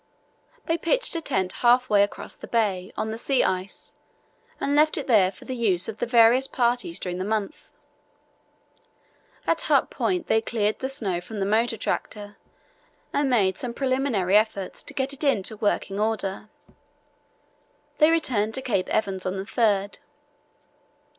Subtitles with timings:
[0.65, 3.93] They pitched a tent half way across the bay, on the sea ice,
[4.59, 7.55] and left it there for the use of the various parties during the month.
[9.45, 12.35] At Hut Point they cleared the snow from the motor tractor
[13.13, 16.49] and made some preliminary efforts to get it into working order.
[17.99, 19.99] They returned to Cape Evans on the 3rd.